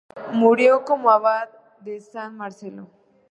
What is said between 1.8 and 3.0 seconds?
de San Marcelo.